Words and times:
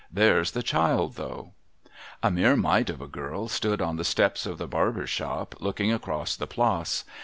There's 0.11 0.53
the 0.53 0.63
child, 0.63 1.13
though.' 1.13 1.51
A 2.23 2.31
mere 2.31 2.55
mite 2.55 2.89
of 2.89 3.01
a 3.01 3.07
girl 3.07 3.47
stood 3.47 3.83
on 3.83 3.97
the 3.97 4.03
steps 4.03 4.47
of 4.47 4.57
the 4.57 4.65
Barber's 4.67 5.11
shop, 5.11 5.53
looking 5.59 5.93
across 5.93 6.35
the 6.35 6.47
Place. 6.47 7.03